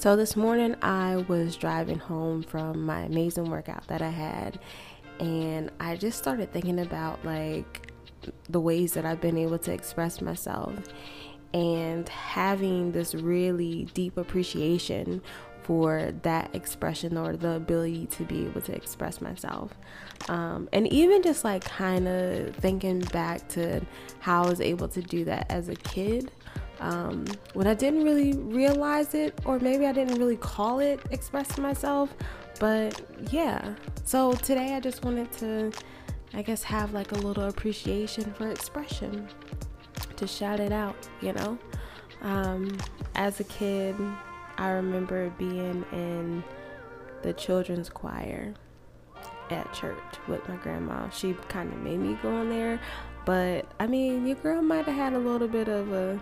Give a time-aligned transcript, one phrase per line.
[0.00, 4.58] So this morning I was driving home from my amazing workout that I had
[5.18, 7.92] and I just started thinking about like
[8.48, 10.74] the ways that I've been able to express myself
[11.52, 15.20] and having this really deep appreciation
[15.64, 19.74] for that expression or the ability to be able to express myself.
[20.30, 23.82] Um, and even just like kind of thinking back to
[24.20, 26.30] how I was able to do that as a kid.
[26.80, 31.62] Um, when I didn't really realize it, or maybe I didn't really call it expressing
[31.62, 32.14] myself,
[32.58, 33.74] but yeah.
[34.04, 35.72] So today I just wanted to,
[36.32, 39.28] I guess, have like a little appreciation for expression,
[40.16, 41.58] to shout it out, you know?
[42.22, 42.76] Um,
[43.14, 43.94] as a kid,
[44.56, 46.42] I remember being in
[47.22, 48.54] the children's choir
[49.50, 51.10] at church with my grandma.
[51.10, 52.80] She kind of made me go in there,
[53.26, 56.20] but I mean, your girl might have had a little bit of a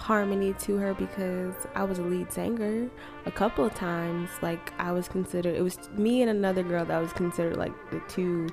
[0.00, 2.88] harmony to her because I was a lead singer
[3.26, 4.30] a couple of times.
[4.40, 8.00] Like I was considered, it was me and another girl that was considered like the
[8.08, 8.48] two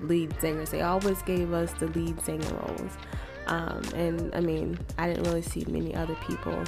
[0.00, 0.70] lead singers.
[0.70, 2.92] They always gave us the lead singing roles.
[3.48, 6.62] Um, and I mean, I didn't really see many other people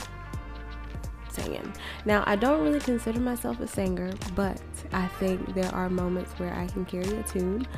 [1.30, 1.72] singing.
[2.04, 4.60] Now, I don't really consider myself a singer, but
[4.92, 7.68] I think there are moments where I can carry a tune.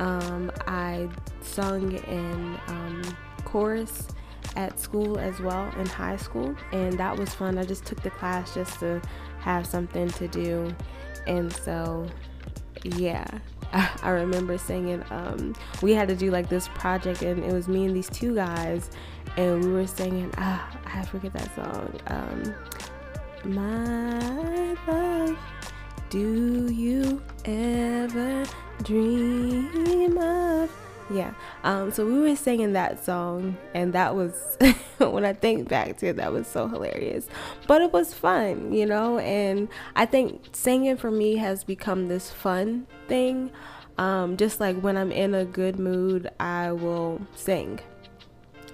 [0.00, 1.08] Um, I
[1.40, 3.02] sung in um,
[3.44, 4.08] chorus
[4.56, 7.58] at school as well in high school, and that was fun.
[7.58, 9.00] I just took the class just to
[9.40, 10.74] have something to do,
[11.26, 12.06] and so
[12.84, 13.26] yeah.
[14.02, 15.04] I remember singing.
[15.10, 18.34] Um, we had to do like this project, and it was me and these two
[18.34, 18.90] guys,
[19.36, 20.32] and we were singing.
[20.38, 22.00] Ah, I forget that song.
[22.08, 22.54] Um,
[23.44, 25.38] my love,
[26.08, 28.44] do you ever
[28.82, 30.70] dream of?
[31.10, 31.32] Yeah.
[31.62, 34.56] Um, so we were singing that song, and that was
[34.98, 37.26] when I think back to it, that was so hilarious.
[37.66, 39.18] But it was fun, you know.
[39.18, 43.50] And I think singing for me has become this fun thing.
[43.98, 47.80] Um, just like when I'm in a good mood, I will sing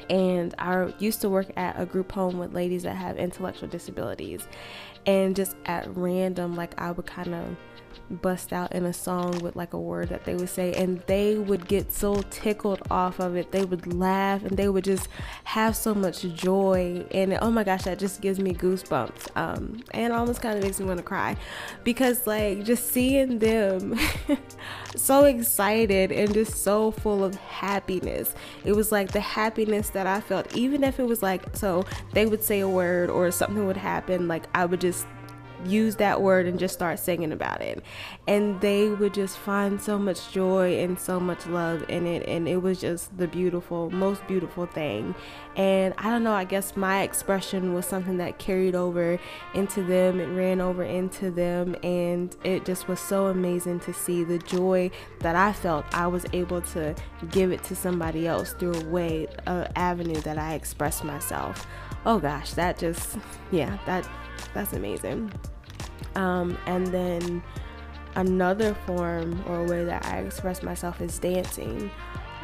[0.09, 4.47] and I used to work at a group home with ladies that have intellectual disabilities.
[5.07, 7.57] And just at random, like I would kind of
[8.11, 11.37] bust out in a song with like a word that they would say and they
[11.37, 13.53] would get so tickled off of it.
[13.53, 15.09] They would laugh and they would just
[15.45, 20.13] have so much joy and oh my gosh that just gives me goosebumps um, and
[20.13, 21.37] almost kind of makes me want to cry.
[21.85, 23.99] Because like just seeing them
[24.97, 28.35] so excited and just so full of happiness.
[28.65, 30.55] It was like the happiness that i felt.
[30.57, 34.29] Even if it was like so they would say a word or something would happen
[34.29, 34.96] like i would just
[35.65, 37.83] use that word and just start singing about it.
[38.27, 42.27] And they would just find so much joy and so much love in it.
[42.29, 45.15] And it was just the beautiful, most beautiful thing.
[45.57, 49.19] And I don't know, I guess my expression was something that carried over
[49.55, 51.77] into them, it ran over into them.
[51.83, 54.91] And it just was so amazing to see the joy
[55.21, 55.87] that I felt.
[55.93, 56.95] I was able to
[57.31, 61.67] give it to somebody else through a way, an avenue that I expressed myself.
[62.07, 63.19] Oh gosh, that just,
[63.51, 64.09] yeah, that
[64.55, 65.33] that's amazing.
[66.15, 67.43] Um, and then
[68.15, 71.91] another form or way that I express myself is dancing.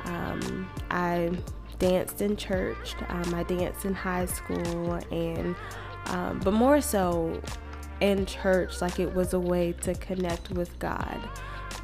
[0.05, 1.31] Um, I
[1.79, 5.55] danced in church, um, I danced in high school, and
[6.07, 7.41] um, but more so
[8.01, 11.21] in church, like it was a way to connect with God,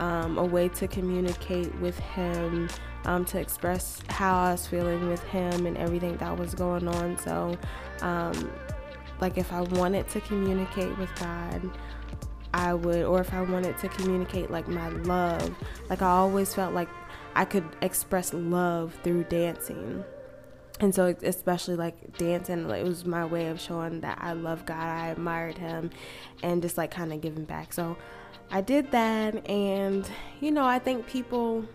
[0.01, 2.69] um, a way to communicate with Him,
[3.05, 7.19] um, to express how I was feeling with Him and everything that was going on.
[7.19, 7.57] So,
[9.21, 11.71] like if I wanted to communicate with God,
[12.55, 15.55] I would, or if I wanted to communicate like my love,
[15.91, 16.89] like I always felt like
[17.35, 20.05] I could express love through dancing.
[20.81, 24.77] And so, especially like dancing, it was my way of showing that I love God,
[24.77, 25.91] I admired Him,
[26.43, 27.73] and just like kind of giving back.
[27.73, 27.97] So,
[28.51, 30.09] I did that, and
[30.41, 31.67] you know, I think people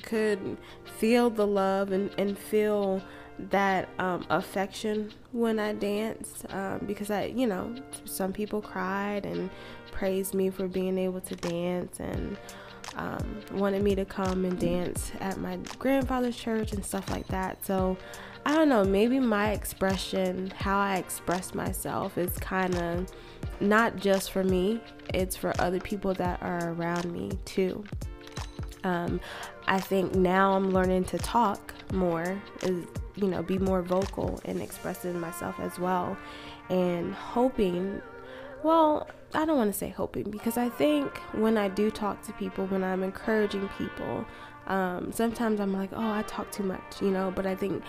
[0.00, 0.56] could
[0.98, 3.02] feel the love and, and feel
[3.50, 9.48] that um, affection when I danced um, because I, you know, some people cried and
[9.92, 12.36] praised me for being able to dance and
[12.96, 17.64] um, wanted me to come and dance at my grandfather's church and stuff like that.
[17.64, 17.96] So
[18.44, 23.06] I don't know, maybe my expression, how I express myself, is kind of
[23.60, 24.80] not just for me,
[25.12, 27.84] it's for other people that are around me too.
[28.84, 29.20] Um,
[29.66, 32.86] I think now I'm learning to talk more, is
[33.16, 36.16] you know, be more vocal and expressing myself as well,
[36.68, 38.00] and hoping.
[38.62, 42.32] Well, I don't want to say hoping because I think when I do talk to
[42.32, 44.26] people, when I'm encouraging people,
[44.66, 47.32] um, sometimes I'm like, oh, I talk too much, you know.
[47.34, 47.82] But I think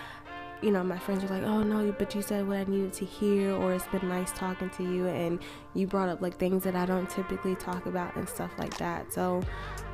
[0.62, 3.06] you know, my friends were like, oh no, but you said what I needed to
[3.06, 5.40] hear, or it's been nice talking to you, and
[5.74, 9.12] you brought up like things that I don't typically talk about and stuff like that.
[9.12, 9.42] So,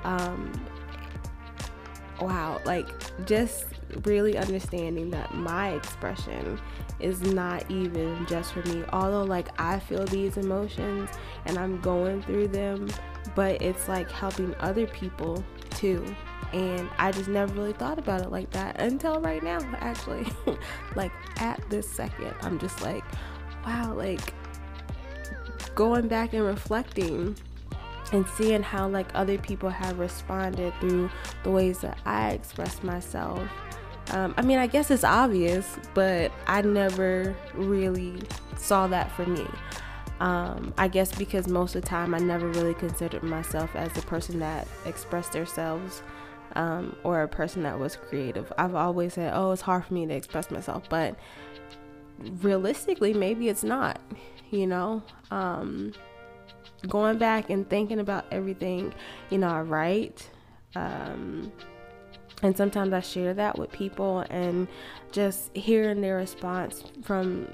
[0.04, 0.52] um,
[2.22, 2.88] wow, like
[3.26, 3.66] just
[4.04, 6.60] really understanding that my expression
[7.00, 8.84] is not even just for me.
[8.92, 11.10] Although, like, I feel these emotions
[11.46, 12.90] and I'm going through them,
[13.36, 16.04] but it's like helping other people too.
[16.54, 20.28] And I just never really thought about it like that until right now, actually.
[20.96, 23.04] like, at this second, I'm just like,
[23.66, 24.34] wow, like,
[25.76, 27.36] going back and reflecting
[28.12, 31.10] and seeing how like other people have responded through
[31.44, 33.42] the ways that I express myself.
[34.12, 38.22] Um, I mean, I guess it's obvious, but I never really
[38.56, 39.46] saw that for me.
[40.20, 44.02] Um, I guess because most of the time I never really considered myself as a
[44.02, 46.02] person that expressed themselves
[46.56, 48.52] um, or a person that was creative.
[48.58, 51.16] I've always said, oh, it's hard for me to express myself, but
[52.42, 54.00] realistically, maybe it's not,
[54.50, 55.04] you know?
[56.88, 58.94] Going back and thinking about everything,
[59.30, 60.30] you know, I write.
[60.76, 61.52] Um,
[62.44, 64.68] and sometimes I share that with people and
[65.12, 67.48] just hearing their response from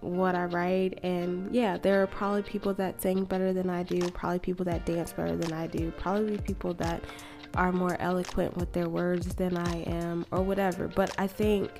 [0.00, 1.00] what I write.
[1.02, 4.86] And yeah, there are probably people that sing better than I do, probably people that
[4.86, 7.02] dance better than I do, probably people that
[7.54, 10.88] are more eloquent with their words than I am, or whatever.
[10.88, 11.70] But I think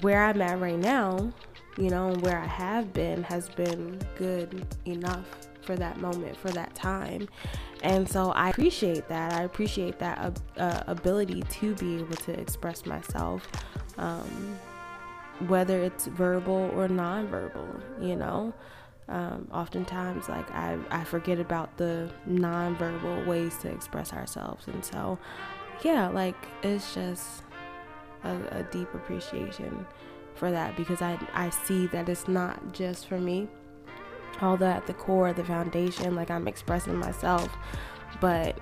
[0.00, 1.32] where I'm at right now,
[1.78, 6.74] you know, where I have been has been good enough for that moment, for that
[6.74, 7.28] time.
[7.82, 9.32] And so I appreciate that.
[9.32, 13.46] I appreciate that uh, ability to be able to express myself,
[13.98, 14.58] um,
[15.48, 18.54] whether it's verbal or nonverbal, you know.
[19.08, 24.66] Um, oftentimes, like I, I forget about the nonverbal ways to express ourselves.
[24.66, 25.18] And so,
[25.82, 27.44] yeah, like it's just
[28.24, 29.86] a, a deep appreciation
[30.34, 33.48] for that because I, I see that it's not just for me
[34.40, 37.56] although at the core, the foundation, like I'm expressing myself.
[38.20, 38.58] But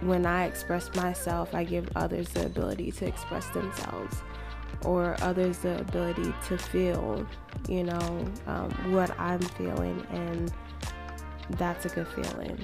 [0.00, 4.22] when I express myself, I give others the ability to express themselves
[4.84, 7.26] or others the ability to feel,
[7.68, 10.06] you know, um, what I'm feeling.
[10.10, 10.52] And
[11.50, 12.58] that's a good feeling.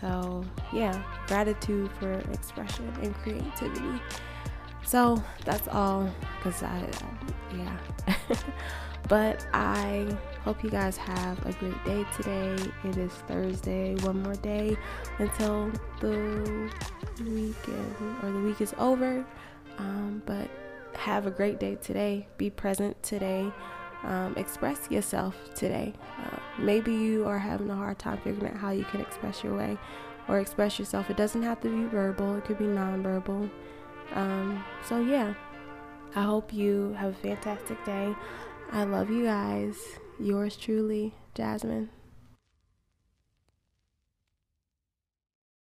[0.00, 4.02] So, yeah, gratitude for expression and creativity.
[4.84, 6.88] So, that's all because I,
[7.54, 7.76] yeah.
[9.08, 10.16] but I
[10.48, 12.56] Hope you guys have a great day today.
[12.82, 14.78] It is Thursday, one more day
[15.18, 16.72] until the
[17.20, 19.26] weekend or the week is over.
[19.76, 20.48] Um, but
[20.94, 22.26] have a great day today.
[22.38, 23.52] Be present today.
[24.04, 25.92] Um, express yourself today.
[26.18, 29.54] Uh, maybe you are having a hard time figuring out how you can express your
[29.54, 29.76] way
[30.28, 31.10] or express yourself.
[31.10, 33.50] It doesn't have to be verbal, it could be nonverbal.
[34.14, 35.34] Um, so, yeah,
[36.16, 38.16] I hope you have a fantastic day.
[38.72, 39.98] I love you guys.
[40.20, 41.90] Yours truly, Jasmine.